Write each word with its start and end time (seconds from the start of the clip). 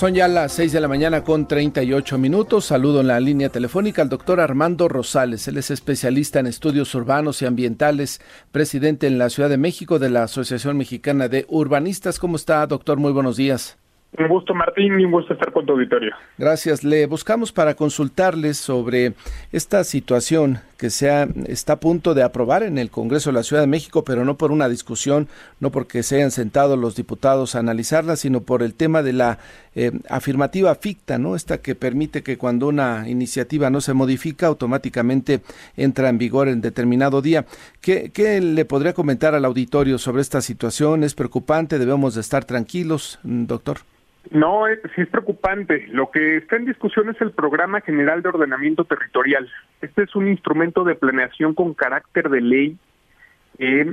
Son 0.00 0.14
ya 0.14 0.28
las 0.28 0.52
6 0.52 0.72
de 0.72 0.80
la 0.80 0.88
mañana 0.88 1.24
con 1.24 1.46
38 1.46 2.16
minutos. 2.16 2.64
Saludo 2.64 3.02
en 3.02 3.08
la 3.08 3.20
línea 3.20 3.50
telefónica 3.50 4.00
al 4.00 4.08
doctor 4.08 4.40
Armando 4.40 4.88
Rosales. 4.88 5.46
Él 5.46 5.58
es 5.58 5.70
especialista 5.70 6.40
en 6.40 6.46
estudios 6.46 6.94
urbanos 6.94 7.42
y 7.42 7.44
ambientales, 7.44 8.18
presidente 8.50 9.06
en 9.06 9.18
la 9.18 9.28
Ciudad 9.28 9.50
de 9.50 9.58
México 9.58 9.98
de 9.98 10.08
la 10.08 10.22
Asociación 10.22 10.78
Mexicana 10.78 11.28
de 11.28 11.44
Urbanistas. 11.50 12.18
¿Cómo 12.18 12.36
está, 12.36 12.66
doctor? 12.66 12.96
Muy 12.96 13.12
buenos 13.12 13.36
días. 13.36 13.78
Un 14.18 14.26
gusto, 14.28 14.54
Martín, 14.54 14.98
y 14.98 15.04
un 15.04 15.12
gusto 15.12 15.34
estar 15.34 15.52
con 15.52 15.66
tu 15.66 15.74
auditorio. 15.74 16.14
Gracias. 16.38 16.82
Le 16.82 17.04
buscamos 17.04 17.52
para 17.52 17.74
consultarles 17.74 18.56
sobre 18.56 19.12
esta 19.52 19.84
situación 19.84 20.60
que 20.80 20.88
se 20.88 21.28
está 21.46 21.74
a 21.74 21.80
punto 21.80 22.14
de 22.14 22.22
aprobar 22.22 22.62
en 22.62 22.78
el 22.78 22.90
Congreso 22.90 23.28
de 23.28 23.34
la 23.34 23.42
Ciudad 23.42 23.60
de 23.60 23.66
México, 23.66 24.02
pero 24.02 24.24
no 24.24 24.38
por 24.38 24.50
una 24.50 24.66
discusión, 24.66 25.28
no 25.60 25.70
porque 25.70 26.02
se 26.02 26.16
hayan 26.16 26.30
sentado 26.30 26.74
los 26.78 26.96
diputados 26.96 27.54
a 27.54 27.58
analizarla, 27.58 28.16
sino 28.16 28.40
por 28.40 28.62
el 28.62 28.72
tema 28.72 29.02
de 29.02 29.12
la 29.12 29.38
eh, 29.74 29.92
afirmativa 30.08 30.74
ficta, 30.76 31.18
¿no? 31.18 31.36
Esta 31.36 31.58
que 31.58 31.74
permite 31.74 32.22
que 32.22 32.38
cuando 32.38 32.68
una 32.68 33.06
iniciativa 33.10 33.68
no 33.68 33.82
se 33.82 33.92
modifica, 33.92 34.46
automáticamente 34.46 35.42
entra 35.76 36.08
en 36.08 36.16
vigor 36.16 36.48
en 36.48 36.62
determinado 36.62 37.20
día. 37.20 37.44
¿Qué, 37.82 38.10
qué 38.10 38.40
le 38.40 38.64
podría 38.64 38.94
comentar 38.94 39.34
al 39.34 39.44
auditorio 39.44 39.98
sobre 39.98 40.22
esta 40.22 40.40
situación? 40.40 41.04
¿Es 41.04 41.14
preocupante? 41.14 41.78
¿Debemos 41.78 42.14
de 42.14 42.22
estar 42.22 42.46
tranquilos, 42.46 43.18
doctor? 43.22 43.80
No, 44.30 44.64
sí 44.94 45.00
es 45.00 45.08
preocupante. 45.08 45.86
Lo 45.88 46.10
que 46.10 46.36
está 46.36 46.56
en 46.56 46.66
discusión 46.66 47.08
es 47.08 47.20
el 47.20 47.32
Programa 47.32 47.80
General 47.80 48.22
de 48.22 48.28
Ordenamiento 48.28 48.84
Territorial. 48.84 49.48
Este 49.80 50.02
es 50.02 50.14
un 50.14 50.28
instrumento 50.28 50.84
de 50.84 50.94
planeación 50.94 51.54
con 51.54 51.74
carácter 51.74 52.28
de 52.28 52.40
ley 52.40 52.78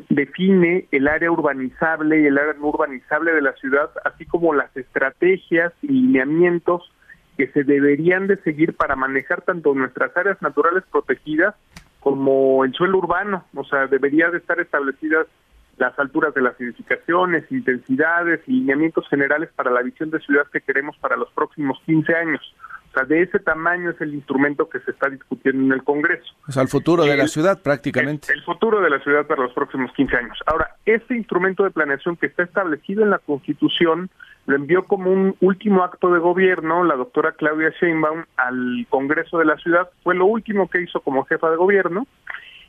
define 0.09 0.87
el 0.91 1.07
área 1.07 1.29
urbanizable 1.29 2.21
y 2.21 2.25
el 2.25 2.37
área 2.37 2.53
no 2.53 2.67
urbanizable 2.67 3.33
de 3.33 3.41
la 3.41 3.53
ciudad, 3.53 3.89
así 4.05 4.25
como 4.25 4.53
las 4.53 4.75
estrategias 4.77 5.73
y 5.81 5.87
lineamientos 5.87 6.89
que 7.37 7.47
se 7.47 7.63
deberían 7.63 8.27
de 8.27 8.37
seguir 8.37 8.75
para 8.75 8.95
manejar 8.95 9.41
tanto 9.41 9.73
nuestras 9.75 10.15
áreas 10.15 10.41
naturales 10.41 10.83
protegidas 10.89 11.53
como 11.99 12.63
el 12.63 12.73
suelo 12.73 12.97
urbano. 12.99 13.43
O 13.53 13.65
sea, 13.65 13.87
debería 13.87 14.29
de 14.29 14.37
estar 14.37 14.59
establecidas 14.59 15.27
las 15.77 15.97
alturas 15.99 16.33
de 16.33 16.41
las 16.41 16.59
edificaciones, 16.59 17.45
intensidades 17.51 18.41
y 18.47 18.53
lineamientos 18.53 19.07
generales 19.09 19.49
para 19.55 19.71
la 19.71 19.81
visión 19.81 20.09
de 20.09 20.19
ciudad 20.19 20.47
que 20.51 20.61
queremos 20.61 20.97
para 20.97 21.15
los 21.15 21.31
próximos 21.31 21.79
15 21.85 22.15
años. 22.15 22.55
O 22.89 22.93
sea, 22.93 23.03
de 23.03 23.21
ese 23.21 23.39
tamaño 23.39 23.91
es 23.91 24.01
el 24.01 24.15
instrumento 24.15 24.69
que 24.69 24.79
se 24.79 24.91
está 24.91 25.09
discutiendo 25.09 25.63
en 25.65 25.71
el 25.73 25.83
Congreso. 25.83 26.33
O 26.47 26.51
sea, 26.51 26.63
el 26.63 26.69
futuro 26.69 27.03
de 27.03 27.15
la 27.15 27.27
ciudad 27.27 27.61
prácticamente. 27.61 28.33
El, 28.33 28.43
futuro 28.43 28.81
de 28.81 28.89
la 28.89 28.99
ciudad 28.99 29.27
para 29.27 29.43
los 29.43 29.53
próximos 29.53 29.91
15 29.93 30.15
años. 30.17 30.39
Ahora, 30.47 30.75
este 30.85 31.15
instrumento 31.15 31.63
de 31.63 31.69
planeación 31.69 32.15
que 32.15 32.25
está 32.25 32.43
establecido 32.43 33.03
en 33.03 33.11
la 33.11 33.19
Constitución 33.19 34.09
lo 34.47 34.55
envió 34.55 34.85
como 34.85 35.11
un 35.11 35.35
último 35.41 35.83
acto 35.83 36.11
de 36.11 36.19
gobierno 36.19 36.85
la 36.85 36.95
doctora 36.95 37.33
Claudia 37.33 37.71
Sheinbaum 37.79 38.23
al 38.37 38.87
Congreso 38.89 39.37
de 39.37 39.45
la 39.45 39.57
ciudad. 39.57 39.89
Fue 40.03 40.15
lo 40.15 40.25
último 40.25 40.69
que 40.69 40.81
hizo 40.81 41.01
como 41.01 41.25
jefa 41.25 41.51
de 41.51 41.57
gobierno 41.57 42.07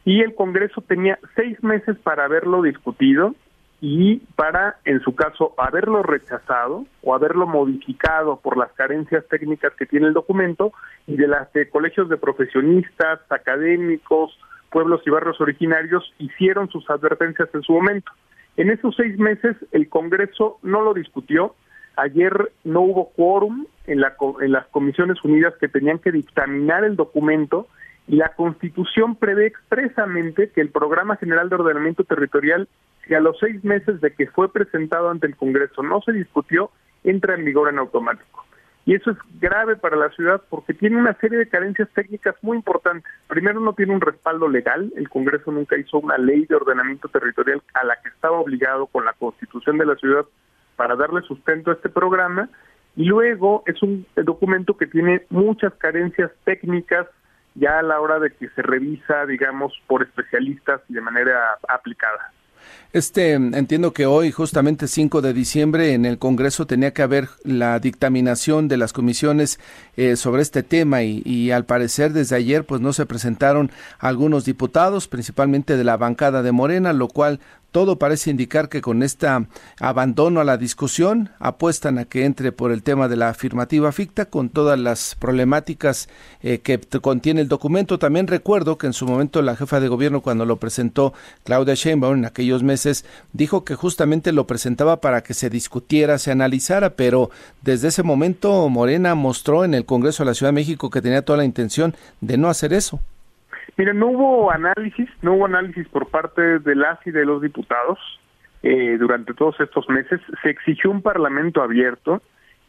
y 0.08 0.22
el 0.22 0.34
Congreso 0.34 0.80
tenía 0.80 1.18
seis 1.36 1.62
meses 1.62 1.98
para 1.98 2.24
haberlo 2.24 2.62
discutido 2.62 3.34
y 3.82 4.20
para, 4.36 4.78
en 4.86 5.00
su 5.00 5.14
caso, 5.14 5.52
haberlo 5.58 6.02
rechazado 6.02 6.86
o 7.02 7.14
haberlo 7.14 7.46
modificado 7.46 8.40
por 8.40 8.56
las 8.56 8.72
carencias 8.72 9.22
técnicas 9.28 9.74
que 9.74 9.84
tiene 9.84 10.06
el 10.06 10.14
documento 10.14 10.72
y 11.06 11.16
de 11.18 11.28
las 11.28 11.52
de 11.52 11.68
colegios 11.68 12.08
de 12.08 12.16
profesionistas, 12.16 13.20
académicos, 13.28 14.34
pueblos 14.70 15.02
y 15.04 15.10
barrios 15.10 15.38
originarios 15.42 16.10
hicieron 16.18 16.70
sus 16.70 16.88
advertencias 16.88 17.50
en 17.52 17.60
su 17.60 17.74
momento. 17.74 18.10
En 18.56 18.70
esos 18.70 18.96
seis 18.96 19.18
meses 19.18 19.58
el 19.72 19.90
Congreso 19.90 20.58
no 20.62 20.80
lo 20.80 20.94
discutió. 20.94 21.54
Ayer 21.96 22.50
no 22.64 22.80
hubo 22.80 23.10
quórum 23.10 23.66
en, 23.86 24.00
la, 24.00 24.16
en 24.40 24.52
las 24.52 24.66
comisiones 24.68 25.22
unidas 25.22 25.52
que 25.60 25.68
tenían 25.68 25.98
que 25.98 26.12
dictaminar 26.12 26.84
el 26.84 26.96
documento 26.96 27.66
la 28.08 28.30
Constitución 28.30 29.16
prevé 29.16 29.46
expresamente 29.46 30.50
que 30.50 30.62
el 30.62 30.70
Programa 30.70 31.16
General 31.16 31.48
de 31.48 31.56
Ordenamiento 31.56 32.04
Territorial, 32.04 32.68
si 33.06 33.14
a 33.14 33.20
los 33.20 33.38
seis 33.38 33.62
meses 33.62 34.00
de 34.00 34.12
que 34.12 34.26
fue 34.28 34.50
presentado 34.50 35.10
ante 35.10 35.26
el 35.26 35.36
Congreso 35.36 35.82
no 35.82 36.00
se 36.00 36.12
discutió, 36.12 36.70
entra 37.04 37.34
en 37.34 37.44
vigor 37.44 37.68
en 37.68 37.78
automático. 37.78 38.44
Y 38.86 38.94
eso 38.94 39.10
es 39.10 39.18
grave 39.38 39.76
para 39.76 39.96
la 39.96 40.08
ciudad 40.12 40.42
porque 40.48 40.72
tiene 40.72 40.96
una 40.96 41.12
serie 41.18 41.36
de 41.36 41.50
carencias 41.50 41.90
técnicas 41.94 42.34
muy 42.40 42.56
importantes. 42.56 43.04
Primero, 43.26 43.60
no 43.60 43.74
tiene 43.74 43.92
un 43.92 44.00
respaldo 44.00 44.48
legal. 44.48 44.90
El 44.96 45.10
Congreso 45.10 45.52
nunca 45.52 45.76
hizo 45.76 45.98
una 45.98 46.16
ley 46.16 46.46
de 46.46 46.54
ordenamiento 46.54 47.08
territorial 47.08 47.62
a 47.74 47.84
la 47.84 48.00
que 48.00 48.08
estaba 48.08 48.38
obligado 48.38 48.86
con 48.86 49.04
la 49.04 49.12
Constitución 49.12 49.76
de 49.76 49.84
la 49.84 49.96
ciudad 49.96 50.24
para 50.76 50.96
darle 50.96 51.20
sustento 51.20 51.70
a 51.70 51.74
este 51.74 51.90
programa. 51.90 52.48
Y 52.96 53.04
luego 53.04 53.62
es 53.66 53.82
un 53.82 54.06
documento 54.16 54.78
que 54.78 54.86
tiene 54.86 55.26
muchas 55.28 55.74
carencias 55.74 56.30
técnicas, 56.44 57.06
ya 57.58 57.78
a 57.78 57.82
la 57.82 58.00
hora 58.00 58.18
de 58.18 58.30
que 58.30 58.48
se 58.50 58.62
revisa, 58.62 59.26
digamos, 59.26 59.72
por 59.86 60.02
especialistas 60.02 60.80
y 60.88 60.94
de 60.94 61.00
manera 61.00 61.58
aplicada. 61.68 62.32
Este, 62.92 63.32
entiendo 63.32 63.92
que 63.92 64.06
hoy, 64.06 64.32
justamente 64.32 64.88
5 64.88 65.20
de 65.20 65.34
diciembre, 65.34 65.92
en 65.92 66.06
el 66.06 66.18
Congreso 66.18 66.66
tenía 66.66 66.94
que 66.94 67.02
haber 67.02 67.28
la 67.44 67.78
dictaminación 67.80 68.66
de 68.66 68.78
las 68.78 68.94
comisiones 68.94 69.60
eh, 69.96 70.16
sobre 70.16 70.40
este 70.40 70.62
tema 70.62 71.02
y, 71.02 71.22
y, 71.24 71.50
al 71.50 71.66
parecer 71.66 72.12
desde 72.12 72.36
ayer 72.36 72.64
pues 72.64 72.80
no 72.80 72.94
se 72.94 73.04
presentaron 73.04 73.70
algunos 73.98 74.46
diputados, 74.46 75.06
principalmente 75.06 75.76
de 75.76 75.84
la 75.84 75.98
bancada 75.98 76.42
de 76.42 76.52
Morena, 76.52 76.94
lo 76.94 77.08
cual 77.08 77.40
todo 77.70 77.98
parece 77.98 78.30
indicar 78.30 78.68
que 78.68 78.80
con 78.80 79.02
este 79.02 79.26
abandono 79.78 80.40
a 80.40 80.44
la 80.44 80.56
discusión 80.56 81.30
apuestan 81.38 81.98
a 81.98 82.06
que 82.06 82.24
entre 82.24 82.50
por 82.50 82.72
el 82.72 82.82
tema 82.82 83.08
de 83.08 83.16
la 83.16 83.28
afirmativa 83.28 83.92
ficta 83.92 84.24
con 84.24 84.48
todas 84.48 84.78
las 84.78 85.14
problemáticas 85.14 86.08
eh, 86.42 86.60
que 86.60 86.80
contiene 87.00 87.42
el 87.42 87.48
documento. 87.48 87.98
También 87.98 88.26
recuerdo 88.26 88.78
que 88.78 88.86
en 88.86 88.94
su 88.94 89.06
momento 89.06 89.42
la 89.42 89.56
jefa 89.56 89.80
de 89.80 89.88
gobierno 89.88 90.22
cuando 90.22 90.46
lo 90.46 90.56
presentó 90.56 91.12
Claudia 91.44 91.74
Sheinbaum 91.74 92.18
en 92.18 92.24
aquellos 92.24 92.62
meses 92.62 93.04
dijo 93.32 93.64
que 93.64 93.74
justamente 93.74 94.32
lo 94.32 94.46
presentaba 94.46 95.00
para 95.00 95.22
que 95.22 95.34
se 95.34 95.50
discutiera, 95.50 96.18
se 96.18 96.30
analizara, 96.30 96.90
pero 96.90 97.30
desde 97.62 97.88
ese 97.88 98.02
momento 98.02 98.68
Morena 98.70 99.14
mostró 99.14 99.64
en 99.64 99.74
el 99.74 99.84
Congreso 99.84 100.22
de 100.22 100.30
la 100.30 100.34
Ciudad 100.34 100.48
de 100.48 100.60
México 100.60 100.90
que 100.90 101.02
tenía 101.02 101.22
toda 101.22 101.36
la 101.36 101.44
intención 101.44 101.94
de 102.20 102.38
no 102.38 102.48
hacer 102.48 102.72
eso. 102.72 103.00
Mira, 103.78 103.92
no 103.92 104.08
hubo 104.08 104.50
análisis, 104.50 105.08
no 105.22 105.34
hubo 105.34 105.46
análisis 105.46 105.86
por 105.88 106.08
parte 106.08 106.58
de 106.58 106.74
las 106.74 106.98
y 107.06 107.12
de 107.12 107.24
los 107.24 107.40
diputados 107.40 107.98
eh, 108.64 108.96
durante 108.98 109.34
todos 109.34 109.58
estos 109.60 109.88
meses. 109.88 110.20
Se 110.42 110.50
exigió 110.50 110.90
un 110.90 111.00
parlamento 111.00 111.62
abierto. 111.62 112.20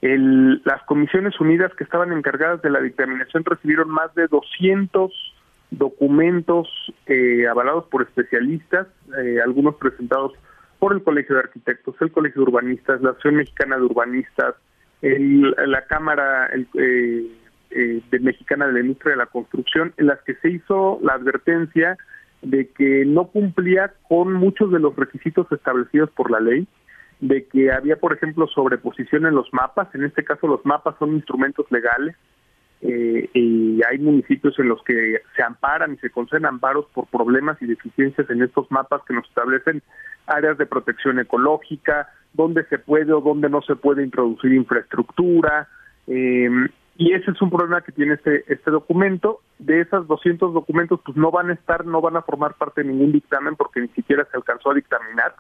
El, 0.02 0.62
las 0.66 0.84
comisiones 0.84 1.40
unidas 1.40 1.74
que 1.74 1.84
estaban 1.84 2.14
encargadas 2.14 2.62
de 2.62 2.70
la 2.70 2.80
dictaminación 2.80 3.44
recibieron 3.44 3.90
más 3.90 4.14
de 4.14 4.28
200 4.28 5.12
documentos 5.72 6.70
eh, 7.08 7.48
avalados 7.48 7.86
por 7.86 8.04
especialistas, 8.04 8.88
eh, 9.18 9.40
algunos 9.44 9.76
presentados 9.76 10.34
por 10.78 10.94
el 10.94 11.04
Colegio 11.04 11.36
de 11.36 11.42
Arquitectos, 11.42 11.96
el 12.02 12.12
Colegio 12.12 12.44
de 12.44 12.52
Urbanistas, 12.52 13.02
la 13.02 13.10
Asociación 13.10 13.38
Mexicana 13.38 13.78
de 13.78 13.84
Urbanistas, 13.84 14.56
el, 15.02 15.56
la 15.66 15.86
Cámara, 15.86 16.48
el, 16.48 16.68
eh, 16.76 17.26
eh, 17.72 18.02
de 18.10 18.20
Mexicana 18.20 18.68
de 18.68 18.74
la 18.74 18.80
Industria 18.80 19.12
de 19.12 19.18
la 19.18 19.26
Construcción, 19.28 19.94
en 19.98 20.08
las 20.08 20.20
que 20.22 20.36
se 20.36 20.50
hizo 20.50 21.00
la 21.02 21.14
advertencia 21.14 21.98
de 22.42 22.70
que 22.70 23.06
no 23.06 23.28
cumplía 23.28 23.94
con 24.08 24.34
muchos 24.34 24.72
de 24.72 24.80
los 24.80 24.96
requisitos 24.96 25.52
establecidos 25.52 26.10
por 26.12 26.32
la 26.32 26.40
ley, 26.40 26.68
de 27.20 27.46
que 27.46 27.72
había, 27.72 27.98
por 27.98 28.14
ejemplo, 28.14 28.48
sobreposición 28.48 29.26
en 29.26 29.36
los 29.36 29.54
mapas, 29.54 29.94
en 29.94 30.06
este 30.06 30.24
caso 30.24 30.48
los 30.48 30.66
mapas 30.66 30.96
son 31.00 31.14
instrumentos 31.14 31.66
legales, 31.70 32.16
eh, 32.82 33.30
y 33.34 33.82
hay 33.84 33.98
municipios 34.00 34.58
en 34.58 34.70
los 34.70 34.82
que 34.84 35.22
se 35.36 35.44
amparan 35.44 35.94
y 35.94 35.98
se 35.98 36.10
conceden 36.10 36.46
amparos 36.46 36.86
por 36.94 37.08
problemas 37.08 37.62
y 37.62 37.66
deficiencias 37.66 38.30
en 38.30 38.42
estos 38.42 38.72
mapas 38.72 39.02
que 39.06 39.14
nos 39.14 39.28
establecen 39.28 39.84
áreas 40.28 40.58
de 40.58 40.66
protección 40.66 41.20
ecológica, 41.20 42.08
dónde 42.34 42.64
se 42.66 42.80
puede 42.80 43.12
o 43.12 43.20
dónde 43.20 43.50
no 43.50 43.62
se 43.64 43.76
puede 43.76 44.04
introducir 44.04 44.54
infraestructura, 44.54 45.68
eh, 46.08 46.50
y 47.00 47.14
ese 47.14 47.32
es 47.32 47.42
un 47.42 47.50
problema 47.50 47.80
que 47.80 47.94
tiene 47.94 48.16
este, 48.16 48.44
este 48.52 48.72
documento. 48.72 49.40
De 49.58 49.80
esos 49.80 50.06
200 50.06 50.54
documentos, 50.54 51.00
pues 51.06 51.16
no 51.16 51.32
van 51.32 51.50
a 51.50 51.54
estar, 51.54 51.86
no 51.86 52.02
van 52.02 52.18
a 52.18 52.24
formar 52.24 52.56
parte 52.56 52.84
de 52.84 52.90
ningún 52.90 53.14
dictamen 53.14 53.56
porque 53.56 53.80
ni 53.80 53.88
siquiera 53.88 54.28
se 54.30 54.36
alcanzó 54.36 54.72
a 54.72 54.74
dictaminar. 54.74 55.34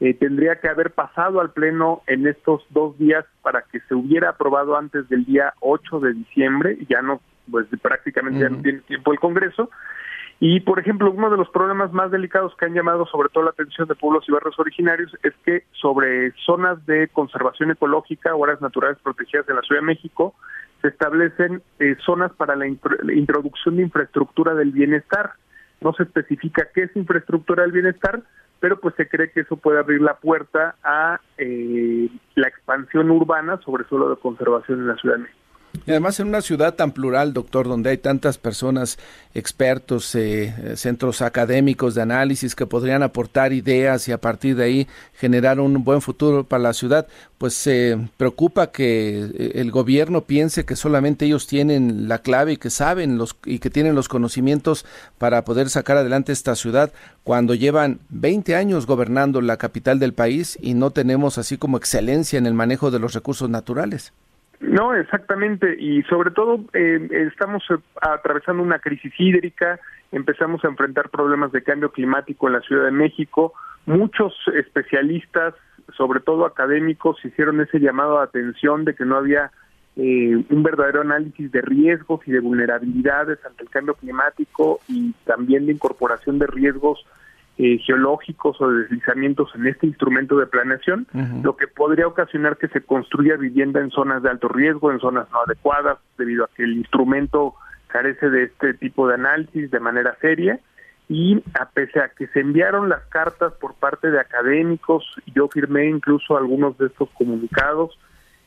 Eh, 0.00 0.14
tendría 0.14 0.56
que 0.56 0.68
haber 0.68 0.90
pasado 0.90 1.40
al 1.40 1.52
Pleno 1.52 2.02
en 2.08 2.26
estos 2.26 2.66
dos 2.70 2.98
días 2.98 3.24
para 3.40 3.62
que 3.70 3.78
se 3.82 3.94
hubiera 3.94 4.30
aprobado 4.30 4.76
antes 4.76 5.08
del 5.08 5.24
día 5.24 5.54
8 5.60 6.00
de 6.00 6.12
diciembre. 6.12 6.76
Ya 6.88 7.02
no, 7.02 7.20
pues 7.48 7.68
prácticamente 7.80 8.40
ya 8.40 8.48
no 8.48 8.60
tiene 8.60 8.80
tiempo 8.80 9.12
el 9.12 9.20
Congreso. 9.20 9.70
Y, 10.40 10.58
por 10.58 10.80
ejemplo, 10.80 11.12
uno 11.12 11.30
de 11.30 11.36
los 11.36 11.50
problemas 11.50 11.92
más 11.92 12.10
delicados 12.10 12.56
que 12.56 12.64
han 12.64 12.74
llamado 12.74 13.06
sobre 13.06 13.28
todo 13.28 13.44
la 13.44 13.50
atención 13.50 13.86
de 13.86 13.94
pueblos 13.94 14.24
y 14.26 14.32
barrios 14.32 14.58
originarios 14.58 15.16
es 15.22 15.34
que 15.44 15.66
sobre 15.70 16.32
zonas 16.44 16.84
de 16.86 17.06
conservación 17.12 17.70
ecológica 17.70 18.34
o 18.34 18.42
áreas 18.42 18.60
naturales 18.60 18.98
protegidas 19.04 19.46
de 19.46 19.54
la 19.54 19.60
Ciudad 19.60 19.82
de 19.82 19.86
México 19.86 20.34
se 20.80 20.88
establecen 20.88 21.62
eh, 21.78 21.96
zonas 22.04 22.32
para 22.32 22.56
la, 22.56 22.66
introducción 22.66 23.76
de 23.76 23.82
infraestructura 23.82 24.54
del 24.54 24.72
bienestar. 24.72 25.32
No 25.80 25.92
se 25.92 26.04
especifica 26.04 26.68
qué 26.74 26.84
es 26.84 26.96
infraestructura 26.96 27.62
del 27.62 27.72
bienestar, 27.72 28.22
pero 28.60 28.78
pues 28.80 28.94
se 28.96 29.08
cree 29.08 29.30
que 29.30 29.40
eso 29.40 29.56
puede 29.56 29.78
abrir 29.78 30.00
la 30.00 30.14
puerta 30.14 30.76
a 30.82 31.20
eh, 31.38 32.08
la 32.34 32.48
expansión 32.48 33.10
urbana 33.10 33.58
sobre 33.64 33.84
suelo 33.84 34.10
de 34.10 34.16
conservación 34.16 34.80
en 34.80 34.88
la 34.88 34.96
Ciudad 34.96 35.16
de 35.16 35.22
México. 35.22 35.40
Y 35.86 35.90
además 35.90 36.20
en 36.20 36.28
una 36.28 36.42
ciudad 36.42 36.74
tan 36.74 36.92
plural, 36.92 37.32
doctor, 37.32 37.66
donde 37.66 37.90
hay 37.90 37.98
tantas 37.98 38.38
personas, 38.38 38.98
expertos, 39.34 40.14
eh, 40.14 40.74
centros 40.76 41.22
académicos 41.22 41.94
de 41.94 42.02
análisis 42.02 42.54
que 42.54 42.66
podrían 42.66 43.02
aportar 43.02 43.52
ideas 43.52 44.06
y 44.06 44.12
a 44.12 44.20
partir 44.20 44.56
de 44.56 44.64
ahí 44.64 44.88
generar 45.14 45.58
un 45.58 45.82
buen 45.82 46.02
futuro 46.02 46.44
para 46.44 46.62
la 46.62 46.72
ciudad, 46.74 47.06
pues 47.38 47.54
se 47.54 47.98
preocupa 48.16 48.70
que 48.70 49.30
eh, 49.34 49.52
el 49.54 49.70
gobierno 49.70 50.22
piense 50.22 50.64
que 50.64 50.76
solamente 50.76 51.24
ellos 51.24 51.46
tienen 51.46 52.08
la 52.08 52.18
clave 52.18 52.52
y 52.52 52.56
que 52.58 52.70
saben 52.70 53.16
los 53.16 53.36
y 53.46 53.58
que 53.58 53.70
tienen 53.70 53.94
los 53.94 54.08
conocimientos 54.08 54.84
para 55.18 55.44
poder 55.44 55.70
sacar 55.70 55.96
adelante 55.96 56.32
esta 56.32 56.54
ciudad 56.56 56.92
cuando 57.24 57.54
llevan 57.54 58.00
20 58.10 58.54
años 58.54 58.86
gobernando 58.86 59.40
la 59.40 59.56
capital 59.56 59.98
del 59.98 60.12
país 60.12 60.58
y 60.60 60.74
no 60.74 60.90
tenemos 60.90 61.38
así 61.38 61.56
como 61.56 61.78
excelencia 61.78 62.38
en 62.38 62.46
el 62.46 62.54
manejo 62.54 62.90
de 62.90 62.98
los 62.98 63.14
recursos 63.14 63.48
naturales. 63.48 64.12
No, 64.60 64.94
exactamente, 64.94 65.74
y 65.78 66.02
sobre 66.02 66.30
todo 66.30 66.60
eh, 66.74 67.08
estamos 67.32 67.64
atravesando 68.02 68.62
una 68.62 68.78
crisis 68.78 69.12
hídrica, 69.18 69.80
empezamos 70.12 70.62
a 70.64 70.68
enfrentar 70.68 71.08
problemas 71.08 71.50
de 71.50 71.62
cambio 71.62 71.90
climático 71.90 72.46
en 72.46 72.52
la 72.52 72.60
Ciudad 72.60 72.84
de 72.84 72.90
México, 72.90 73.54
muchos 73.86 74.34
especialistas, 74.54 75.54
sobre 75.96 76.20
todo 76.20 76.44
académicos, 76.44 77.24
hicieron 77.24 77.60
ese 77.62 77.80
llamado 77.80 78.18
de 78.18 78.24
atención 78.24 78.84
de 78.84 78.94
que 78.94 79.06
no 79.06 79.16
había 79.16 79.50
eh, 79.96 80.44
un 80.50 80.62
verdadero 80.62 81.00
análisis 81.00 81.50
de 81.50 81.62
riesgos 81.62 82.20
y 82.26 82.30
de 82.30 82.40
vulnerabilidades 82.40 83.38
ante 83.46 83.62
el 83.62 83.70
cambio 83.70 83.94
climático 83.94 84.80
y 84.88 85.12
también 85.24 85.66
de 85.66 85.72
incorporación 85.72 86.38
de 86.38 86.46
riesgos 86.46 87.04
eh, 87.62 87.76
geológicos 87.84 88.58
o 88.58 88.70
deslizamientos 88.70 89.54
en 89.54 89.66
este 89.66 89.86
instrumento 89.86 90.38
de 90.38 90.46
planeación, 90.46 91.06
lo 91.42 91.58
que 91.58 91.66
podría 91.66 92.06
ocasionar 92.06 92.56
que 92.56 92.68
se 92.68 92.80
construya 92.80 93.36
vivienda 93.36 93.80
en 93.80 93.90
zonas 93.90 94.22
de 94.22 94.30
alto 94.30 94.48
riesgo, 94.48 94.90
en 94.90 94.98
zonas 94.98 95.28
no 95.30 95.42
adecuadas, 95.42 95.98
debido 96.16 96.44
a 96.44 96.50
que 96.56 96.62
el 96.62 96.78
instrumento 96.78 97.54
carece 97.88 98.30
de 98.30 98.44
este 98.44 98.72
tipo 98.72 99.06
de 99.06 99.16
análisis 99.16 99.70
de 99.70 99.78
manera 99.78 100.16
seria. 100.22 100.58
Y 101.10 101.44
a 101.52 101.68
pesar 101.68 102.04
a 102.04 102.08
que 102.08 102.28
se 102.28 102.40
enviaron 102.40 102.88
las 102.88 103.02
cartas 103.10 103.52
por 103.60 103.74
parte 103.74 104.10
de 104.10 104.20
académicos, 104.20 105.04
yo 105.34 105.46
firmé 105.48 105.86
incluso 105.86 106.38
algunos 106.38 106.78
de 106.78 106.86
estos 106.86 107.10
comunicados 107.10 107.98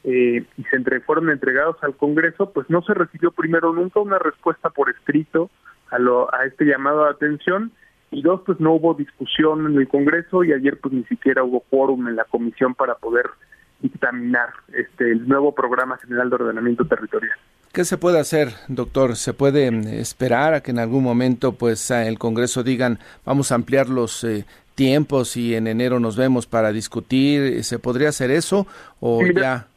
eh, 0.06 0.44
y 0.58 0.64
se 0.64 0.76
entre, 0.76 1.02
fueron 1.02 1.30
entregados 1.30 1.78
al 1.84 1.96
Congreso, 1.96 2.52
pues 2.52 2.68
no 2.68 2.82
se 2.82 2.96
recibió 2.96 3.30
primero 3.30 3.74
nunca 3.74 4.00
una 4.00 4.18
respuesta 4.18 4.72
por 4.72 4.90
escrito 4.90 5.52
a, 5.92 6.00
lo, 6.00 6.34
a 6.34 6.46
este 6.46 6.66
llamado 6.66 7.04
de 7.04 7.12
atención 7.12 7.72
y 8.14 8.22
dos, 8.22 8.42
pues 8.46 8.60
no 8.60 8.74
hubo 8.74 8.94
discusión 8.94 9.66
en 9.66 9.78
el 9.78 9.88
Congreso 9.88 10.44
y 10.44 10.54
ayer 10.54 10.80
pues 10.80 10.94
ni 10.94 11.04
siquiera 11.06 11.44
hubo 11.44 11.62
quórum 11.62 12.08
en 12.08 12.16
la 12.16 12.26
comisión 12.26 12.76
para 12.76 12.96
poder 12.96 13.26
dictaminar 13.82 14.50
este 14.74 15.12
el 15.12 15.28
nuevo 15.28 15.54
programa 15.54 15.98
general 15.98 16.30
de 16.30 16.36
ordenamiento 16.36 16.86
territorial. 16.86 17.38
¿Qué 17.72 17.86
se 17.86 17.98
puede 17.98 18.20
hacer, 18.20 18.50
doctor? 18.68 19.16
¿Se 19.16 19.34
puede 19.34 19.70
mm, 19.72 19.88
esperar 19.88 20.54
a 20.54 20.62
que 20.62 20.72
en 20.72 20.80
algún 20.80 21.04
momento 21.04 21.54
pues 21.54 21.92
el 21.92 22.20
Congreso 22.20 22.64
digan 22.64 23.00
vamos 23.26 23.52
a 23.52 23.56
ampliar 23.56 23.90
los 23.90 24.24
eh, 24.24 24.46
tiempos 24.76 25.36
y 25.36 25.56
en 25.56 25.68
enero 25.68 26.00
nos 26.00 26.16
vemos 26.16 26.46
para 26.46 26.72
discutir? 26.72 27.64
¿Se 27.64 27.80
podría 27.80 28.10
hacer 28.10 28.32
eso 28.32 28.68
o 29.00 29.22
ya? 29.26 29.68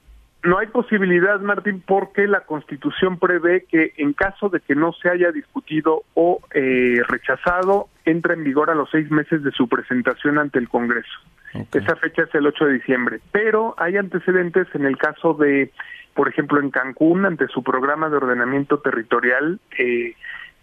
No 0.46 0.58
hay 0.58 0.68
posibilidad, 0.68 1.40
Martín, 1.40 1.82
porque 1.84 2.28
la 2.28 2.42
Constitución 2.42 3.18
prevé 3.18 3.64
que 3.68 3.94
en 3.96 4.12
caso 4.12 4.48
de 4.48 4.60
que 4.60 4.76
no 4.76 4.92
se 4.92 5.10
haya 5.10 5.32
discutido 5.32 6.04
o 6.14 6.40
eh, 6.54 7.00
rechazado, 7.08 7.88
entra 8.04 8.34
en 8.34 8.44
vigor 8.44 8.70
a 8.70 8.76
los 8.76 8.88
seis 8.90 9.10
meses 9.10 9.42
de 9.42 9.50
su 9.50 9.68
presentación 9.68 10.38
ante 10.38 10.60
el 10.60 10.68
Congreso. 10.68 11.18
Esa 11.72 11.96
fecha 11.96 12.22
es 12.22 12.34
el 12.36 12.46
8 12.46 12.64
de 12.64 12.72
diciembre. 12.74 13.20
Pero 13.32 13.74
hay 13.76 13.96
antecedentes 13.96 14.68
en 14.74 14.84
el 14.84 14.96
caso 14.98 15.34
de, 15.34 15.72
por 16.14 16.28
ejemplo, 16.28 16.60
en 16.60 16.70
Cancún, 16.70 17.24
ante 17.24 17.48
su 17.48 17.64
programa 17.64 18.08
de 18.08 18.18
ordenamiento 18.18 18.78
territorial, 18.78 19.58
eh, 19.76 20.14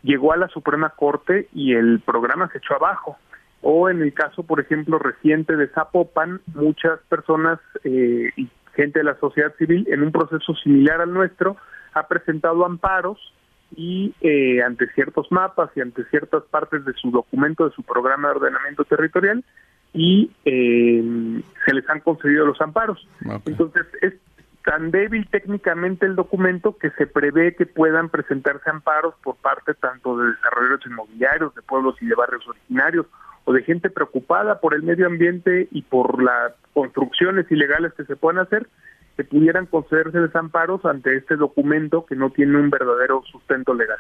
llegó 0.01 0.31
a 0.31 0.37
la 0.37 0.47
Suprema 0.47 0.91
Corte 0.91 1.49
y 1.53 1.73
el 1.73 1.99
programa 1.99 2.47
se 2.53 2.59
echó 2.59 2.75
abajo. 2.75 3.17
O 3.61 3.89
en 3.89 4.01
el 4.01 4.13
caso, 4.13 4.43
por 4.43 4.61
ejemplo, 4.61 4.97
reciente 4.97 5.57
de 5.57 5.67
Zapopan, 5.67 6.39
muchas 6.53 7.01
personas 7.09 7.59
eh, 7.83 8.31
gente 8.75 8.99
de 8.99 9.05
la 9.05 9.17
sociedad 9.19 9.53
civil 9.57 9.87
en 9.89 10.03
un 10.03 10.11
proceso 10.11 10.55
similar 10.55 11.01
al 11.01 11.13
nuestro 11.13 11.57
ha 11.93 12.07
presentado 12.07 12.65
amparos 12.65 13.33
y 13.75 14.13
eh, 14.21 14.61
ante 14.61 14.87
ciertos 14.93 15.31
mapas 15.31 15.69
y 15.75 15.81
ante 15.81 16.03
ciertas 16.05 16.43
partes 16.43 16.85
de 16.85 16.93
su 16.93 17.11
documento, 17.11 17.67
de 17.67 17.75
su 17.75 17.83
programa 17.83 18.29
de 18.29 18.35
ordenamiento 18.35 18.83
territorial, 18.85 19.43
y 19.93 20.31
eh, 20.45 21.03
se 21.65 21.73
les 21.73 21.87
han 21.89 21.99
concedido 21.99 22.45
los 22.45 22.59
amparos. 22.61 23.07
Entonces, 23.45 23.85
es 24.01 24.13
tan 24.63 24.91
débil 24.91 25.27
técnicamente 25.29 26.05
el 26.05 26.15
documento 26.15 26.77
que 26.77 26.89
se 26.91 27.05
prevé 27.05 27.55
que 27.55 27.65
puedan 27.65 28.09
presentarse 28.09 28.69
amparos 28.69 29.13
por 29.23 29.35
parte 29.35 29.73
tanto 29.73 30.17
de 30.17 30.31
desarrolladores 30.31 30.85
inmobiliarios, 30.85 31.53
de 31.53 31.61
pueblos 31.61 31.95
y 32.01 32.07
de 32.07 32.15
barrios 32.15 32.47
originarios, 32.47 33.05
o 33.45 33.53
de 33.53 33.63
gente 33.63 33.89
preocupada 33.89 34.59
por 34.59 34.73
el 34.73 34.83
medio 34.83 35.07
ambiente 35.07 35.67
y 35.71 35.81
por 35.81 36.21
las 36.23 36.53
construcciones 36.73 37.49
ilegales 37.51 37.93
que 37.93 38.05
se 38.05 38.15
puedan 38.15 38.39
hacer, 38.39 38.67
que 39.17 39.23
pudieran 39.23 39.65
concederse 39.65 40.19
desamparos 40.19 40.85
ante 40.85 41.15
este 41.15 41.35
documento 41.35 42.05
que 42.05 42.15
no 42.15 42.31
tiene 42.31 42.57
un 42.57 42.69
verdadero 42.69 43.21
sustento 43.31 43.73
legal. 43.73 43.99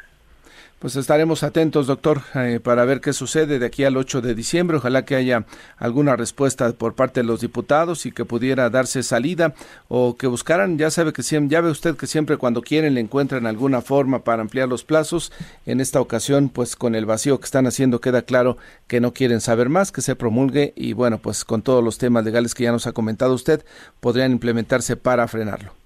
Pues 0.83 0.97
estaremos 0.97 1.43
atentos, 1.43 1.87
doctor, 1.87 2.23
eh, 2.35 2.59
para 2.61 2.83
ver 2.83 2.99
qué 2.99 3.13
sucede 3.13 3.57
de 3.57 3.65
aquí 3.65 3.85
al 3.85 3.95
8 3.95 4.19
de 4.19 4.35
diciembre. 4.35 4.75
Ojalá 4.75 5.05
que 5.05 5.15
haya 5.15 5.45
alguna 5.77 6.17
respuesta 6.17 6.69
por 6.73 6.93
parte 6.93 7.21
de 7.21 7.25
los 7.25 7.39
diputados 7.39 8.05
y 8.05 8.11
que 8.11 8.25
pudiera 8.25 8.69
darse 8.69 9.01
salida 9.01 9.53
o 9.87 10.17
que 10.17 10.27
buscaran, 10.27 10.77
ya 10.77 10.91
sabe 10.91 11.13
que 11.13 11.21
ya 11.21 11.61
ve 11.61 11.69
usted 11.69 11.95
que 11.95 12.05
siempre 12.05 12.35
cuando 12.35 12.61
quieren 12.61 12.95
le 12.95 12.99
encuentran 12.99 13.47
alguna 13.47 13.79
forma 13.79 14.25
para 14.25 14.41
ampliar 14.41 14.67
los 14.67 14.83
plazos. 14.83 15.31
En 15.65 15.79
esta 15.79 16.01
ocasión, 16.01 16.49
pues 16.49 16.75
con 16.75 16.95
el 16.95 17.05
vacío 17.05 17.39
que 17.39 17.45
están 17.45 17.65
haciendo 17.65 18.01
queda 18.01 18.23
claro 18.23 18.57
que 18.87 18.99
no 18.99 19.13
quieren 19.13 19.39
saber 19.39 19.69
más, 19.69 19.93
que 19.93 20.01
se 20.01 20.17
promulgue 20.17 20.73
y 20.75 20.91
bueno, 20.91 21.17
pues 21.17 21.45
con 21.45 21.61
todos 21.61 21.81
los 21.81 21.97
temas 21.97 22.25
legales 22.25 22.53
que 22.53 22.65
ya 22.65 22.73
nos 22.73 22.87
ha 22.87 22.91
comentado 22.91 23.33
usted, 23.35 23.63
podrían 24.01 24.33
implementarse 24.33 24.97
para 24.97 25.29
frenarlo. 25.29 25.82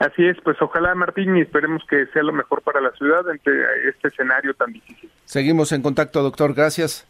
Así 0.00 0.26
es, 0.26 0.38
pues 0.42 0.56
ojalá 0.62 0.94
Martín 0.94 1.36
y 1.36 1.42
esperemos 1.42 1.82
que 1.88 2.06
sea 2.06 2.22
lo 2.22 2.32
mejor 2.32 2.62
para 2.62 2.80
la 2.80 2.90
ciudad 2.92 3.28
ante 3.28 3.50
este 3.86 4.08
escenario 4.08 4.54
tan 4.54 4.72
difícil. 4.72 5.10
Seguimos 5.26 5.72
en 5.72 5.82
contacto, 5.82 6.22
doctor. 6.22 6.54
Gracias. 6.54 7.06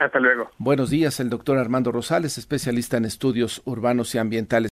Hasta 0.00 0.18
luego. 0.18 0.50
Buenos 0.58 0.90
días, 0.90 1.20
el 1.20 1.30
doctor 1.30 1.58
Armando 1.58 1.92
Rosales, 1.92 2.38
especialista 2.38 2.96
en 2.96 3.04
estudios 3.04 3.62
urbanos 3.64 4.14
y 4.16 4.18
ambientales. 4.18 4.60